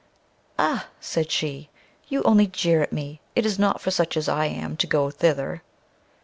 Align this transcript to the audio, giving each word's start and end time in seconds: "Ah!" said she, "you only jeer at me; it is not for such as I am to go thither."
"Ah!" 0.57 0.87
said 0.99 1.29
she, 1.29 1.69
"you 2.07 2.23
only 2.23 2.47
jeer 2.47 2.81
at 2.81 2.91
me; 2.91 3.21
it 3.35 3.45
is 3.45 3.59
not 3.59 3.79
for 3.79 3.91
such 3.91 4.17
as 4.17 4.27
I 4.27 4.47
am 4.47 4.75
to 4.77 4.87
go 4.87 5.11
thither." 5.11 5.61